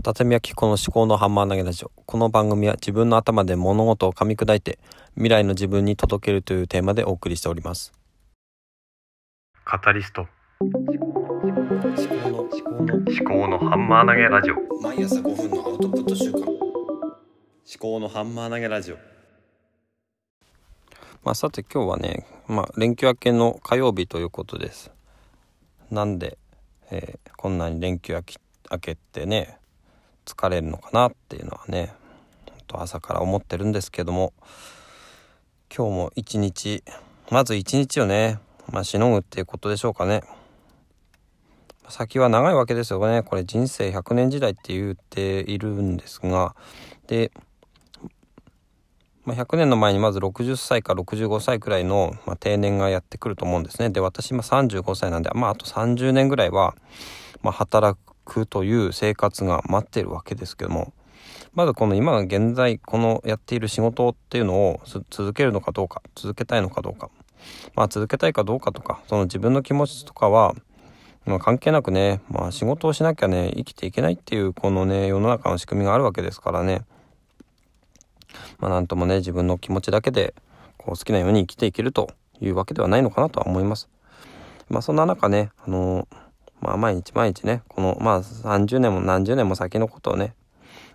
[0.00, 1.90] 辰巳明子の思考のハンマー投げラジオ。
[2.06, 4.78] この番組は自分の頭で物事を噛み砕いて
[5.14, 7.92] 未来の自分に届けるというテーマでお送りしております。
[9.64, 10.28] カタリスト。
[10.60, 14.54] 思考の思考の思考のハンマー投げラジオ。
[14.80, 16.48] 毎朝5分のアウトプット週間思
[17.80, 18.96] 考のハンマー投げラジオ。
[21.24, 24.92] まあさて今日はね、まあ連休明けの火曜日ということです。
[25.90, 26.38] なんで、
[26.92, 28.36] えーこんなに連休明け
[28.70, 29.57] 明けてね、
[30.28, 31.94] 疲れるのかなっていうのはね、
[32.50, 34.34] ほんと朝から思ってるんですけども、
[35.74, 36.84] 今日も一日、
[37.30, 38.38] まず一日をね、
[38.70, 40.22] まあしのぐっていうことでしょうかね。
[41.88, 43.22] 先は長いわけですよね。
[43.22, 46.54] これ人生100年時代って言っているんですが、
[47.06, 47.32] で、
[49.24, 53.88] まあ、100年の前にまず60歳か65歳くらいの、まあ、定年がやってくると思うんですね。
[53.90, 56.74] で、私今35歳なんで、まああと30年ぐらいは、
[57.42, 58.14] まあ、働く
[58.46, 60.92] という生活が待ってるわけですけども、
[61.54, 67.10] まずこの今現在このやっている仕事っていうのを続けるのかどうか、続けたいのかどうか、
[67.74, 70.54] まあ続けたいかどうかとか、その自分の気持ちとかは、
[71.26, 76.84] まあ、関係なくね、まあ仕事をしなきゃね、生きていけないっていうこのね、世の中の仕組みがあるわけですからね。
[78.58, 80.34] まあなんともね、自分の気持ちだけで、
[80.76, 83.88] こう好きなように生きていけるというわけではないのかなとは思います。
[84.68, 86.06] まあそんな中ね、あの
[86.60, 90.34] まあ毎日毎日ね、このまあ30年も何十年も先のことをね、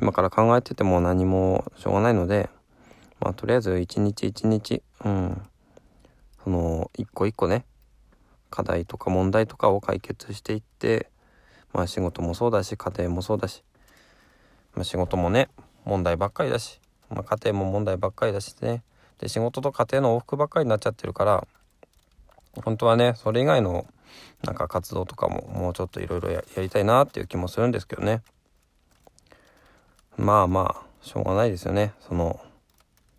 [0.00, 2.50] 今から考えてても何もしょうがないので、
[3.20, 5.42] まあとりあえず一日一日、うん、
[6.42, 7.64] その一個一個ね、
[8.50, 11.08] 課題とか問題とかを解決していって、
[11.72, 13.62] まあ仕事もそうだし、家庭もそうだし、
[14.74, 15.48] まあ仕事もね、
[15.84, 16.80] 問題ばっかりだし、
[17.10, 18.82] まあ家庭も問題ばっかりだしね、
[19.18, 21.46] で仕事と家庭の往復ばっかりになっちゃってるから、
[22.64, 23.86] 本当はね、それ以外の
[24.44, 28.22] なんか活動とかももうちょっといろいろやりたいなっていう気もするんですけどね。
[30.16, 31.92] まあまあ、しょうがないですよね。
[32.00, 32.40] その、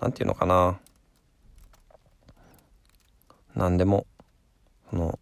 [0.00, 0.78] なんていうのかな。
[3.54, 4.06] 何でも、
[4.90, 5.18] その、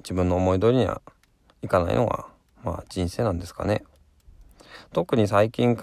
[0.00, 1.02] 自分の思い通りには
[1.62, 2.26] いかないのが、
[2.64, 3.84] まあ人生なんですかね。
[4.92, 5.78] 特に最近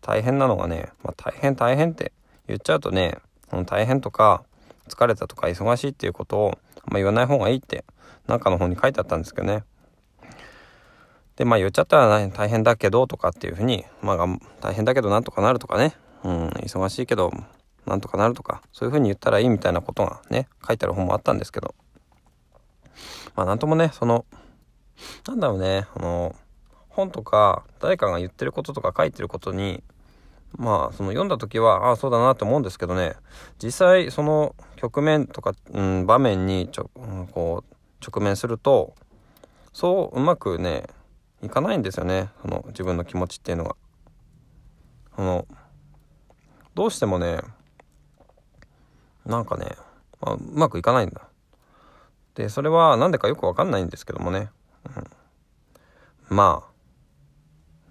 [0.00, 2.12] 大変なのがね、まあ大変大変って
[2.46, 3.18] 言っちゃうとね、
[3.50, 4.44] その大変とか
[4.88, 7.84] 疲れたとか忙しいっていうことをあんま言わない方がいいって
[8.26, 9.64] なんかの本に書いてあったんですけどね。
[11.36, 14.26] で、まあ言っちゃったら大変だけどとかっていうふうに、まあ
[14.60, 15.94] 大変だけどなんとかなるとかね、
[16.24, 17.32] うん、忙しいけど
[17.86, 21.74] なんとかなるとか、そういうふうに言ったらいいみたいなことがね、書いてある本もあったんですけど。
[23.34, 24.26] まあなんともね、その、
[25.26, 26.34] なんだろうね、あの、
[26.88, 29.82] 本とか誰かが言ってることとか書いてることに、
[30.56, 33.14] まあその読んだ時は、ああそうだなって思うんですけどね、
[33.62, 37.74] 実際その局面とか、うん、場面にちょ、うんこう、
[38.06, 38.94] 直面すると、
[39.72, 40.84] そううまくね、
[41.42, 43.76] いかないんですよね、その自分の気持ちっていうのが。
[45.14, 45.46] その、
[46.74, 47.40] どうしてもね、
[49.26, 49.66] なんかね、
[50.20, 51.28] まあ、うまくいかないんだ。
[52.34, 54.50] で、それはなんでかよくわかんないんですけどもね。
[56.30, 56.64] うん、ま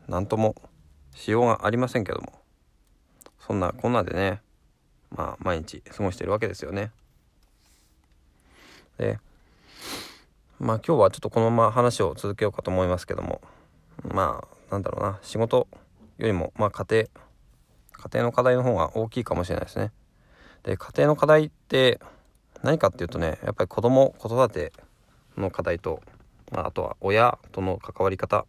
[0.08, 0.56] あ、なんとも
[1.14, 2.47] しようがありませんけども。
[3.48, 4.42] そんなこんなでね、
[5.10, 6.92] まあ毎日過ごしてるわけですよね。
[8.98, 9.20] で、
[10.60, 13.40] まあ今日はちょっとこのまま話を続けようかと思いますけども、
[14.04, 15.70] まあなんだろうな、仕事
[16.18, 17.10] よりも、まあ家庭、家
[18.16, 19.94] 庭の課題の方が大きいかもしれないですね。
[20.64, 22.02] で、家庭の課題って
[22.64, 24.74] 何かっていうとね、やっぱり子供、子育て
[25.38, 26.02] の課題と、
[26.52, 28.46] まああとは親との関わり方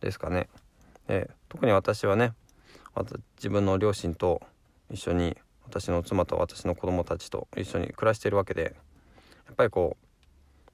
[0.00, 0.48] ですかね。
[1.06, 2.32] で特に私はね、
[3.36, 4.42] 自分の両親と
[4.90, 8.74] 一緒に私の妻と私の子供たちと一緒に暮らしているわけで
[9.46, 9.96] やっぱりこ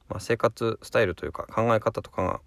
[0.09, 2.41] う、まあ、生活スタイルというか考え方とかが、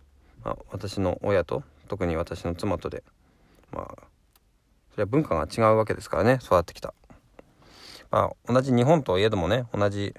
[0.43, 3.03] まあ、私の親と特に私の妻とで
[3.71, 4.03] まあ
[4.91, 6.93] それは文化が違うわけですからね育ってきた。
[8.11, 10.15] まあ同じ日本といえどもね同じ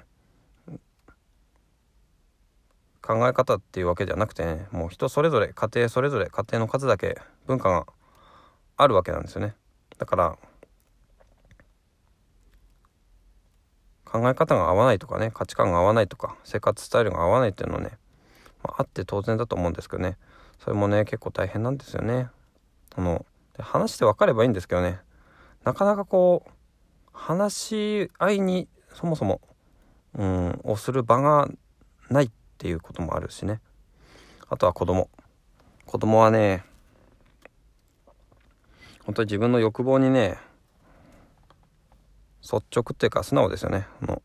[3.02, 7.86] 考え方っていうわけじゃなくてねもう人それぞれ家庭それぞれ家庭の数だけ文化が
[8.82, 9.54] あるわけなんですよね。
[9.98, 10.38] だから
[14.04, 17.90] 考え方が合わないとかね価値観が合わないとか生活スタイルが合わないっていうのはね、
[18.64, 20.16] まあ、あって当然だと思うんですけどね。
[20.58, 22.28] それもね結構大変なんですよね。
[22.96, 23.24] あの
[23.58, 25.00] 話して分かればいいんですけどね。
[25.64, 26.50] なかなかこう
[27.12, 29.40] 話し合いにそもそも
[30.14, 31.48] うんをする場が
[32.08, 33.60] ないっていうこともあるしね。
[34.48, 35.08] あとは子供。
[35.86, 36.64] 子供はね
[39.10, 40.38] 本当に自分の欲望にね
[42.42, 43.88] 率直っていうか素直ですよね。
[44.00, 44.22] あの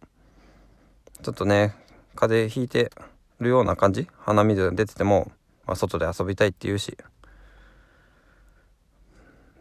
[1.24, 1.74] ちょっとね
[2.14, 2.92] 風邪ひいて
[3.40, 4.08] るような感じ？
[4.20, 5.32] 鼻水が出てても、
[5.66, 6.96] まあ、外で遊びたいって言うし。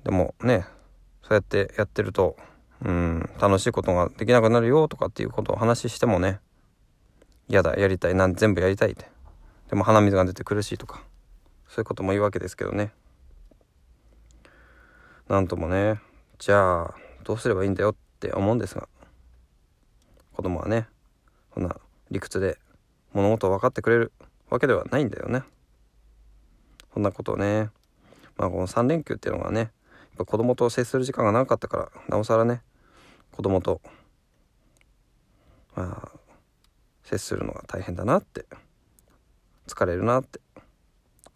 [0.05, 0.67] でもね
[1.23, 2.37] そうやってやってると
[2.85, 6.39] うん楽しいことができなくなるよとかっていうことを話してもね
[7.49, 9.07] 嫌だやりたいなん全部やりたいって。
[9.71, 11.03] でも鼻水が出て苦しいとか
[11.67, 12.93] そういうことも言うわけですけどね。
[15.29, 16.01] なんともね
[16.39, 16.95] じゃあ
[17.25, 18.89] どうすればいいんだよって思うんですが
[20.35, 20.87] 子供はね
[21.55, 21.77] そんな
[22.11, 22.59] 理屈で
[23.13, 24.13] 物事を分かってくれる
[24.51, 25.43] わけではないんだよね。
[26.93, 27.71] そんなことをね
[28.37, 29.71] まあこの3連休っていうのがねやっ
[30.19, 32.63] ぱ子供と接する時間が長かったからなおさらね
[33.33, 33.81] 子供と
[35.75, 36.19] まあ
[37.03, 38.47] 接するのが大変だなって
[39.67, 40.41] 疲れるなって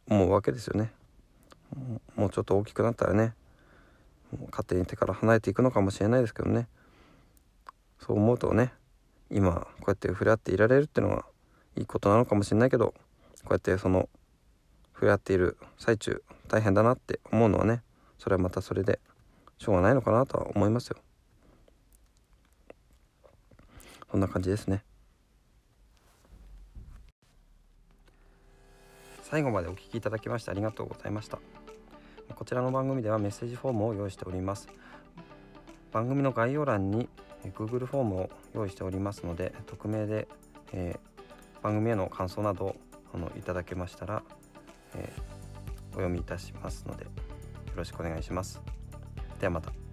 [0.09, 0.93] 思うわけですよね。
[2.17, 3.35] もうちょっと大きくなったらね
[4.51, 6.69] 勝手に手から離れていくのかもしれないですけどね。
[7.99, 8.73] そう思うとね
[9.31, 11.25] 今こうやって触れ合っていられるっていうのは
[11.77, 12.95] いいことなのかもしれないけど
[13.43, 14.09] こうやってその
[14.95, 17.83] 触れ合っている最中大変だなって思うのはね
[18.19, 19.01] それはまたそれで
[19.59, 20.97] しょうがないのかなとは思いますよ。
[24.11, 24.83] そんな感じですね。
[29.23, 31.39] 最後までお聞きいただきましてありがとうございました。
[32.35, 34.69] こちらの番組ではメッセージフォームを用意しております。
[35.93, 37.09] 番組の概要欄に
[37.45, 40.29] Google フォームを用意しておりますので匿名で、
[40.73, 42.77] えー、番組への感想など
[43.15, 44.23] あのいただけましたら、
[44.95, 45.23] えー、
[45.91, 47.11] お読みいたしますのでよ
[47.77, 48.61] ろしくお願いします。
[49.41, 49.88] ではまた。